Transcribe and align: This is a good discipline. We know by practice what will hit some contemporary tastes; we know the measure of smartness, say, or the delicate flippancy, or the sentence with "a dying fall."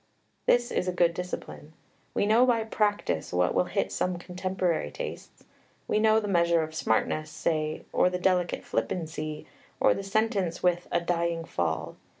This 0.47 0.71
is 0.71 0.87
a 0.87 0.91
good 0.93 1.13
discipline. 1.13 1.73
We 2.15 2.25
know 2.25 2.43
by 2.43 2.63
practice 2.63 3.31
what 3.31 3.53
will 3.53 3.65
hit 3.65 3.91
some 3.91 4.17
contemporary 4.17 4.89
tastes; 4.89 5.43
we 5.87 5.99
know 5.99 6.19
the 6.19 6.27
measure 6.27 6.63
of 6.63 6.73
smartness, 6.73 7.29
say, 7.29 7.83
or 7.93 8.09
the 8.09 8.17
delicate 8.17 8.63
flippancy, 8.63 9.45
or 9.79 9.93
the 9.93 10.01
sentence 10.01 10.63
with 10.63 10.87
"a 10.91 11.01
dying 11.01 11.45
fall." 11.45 11.97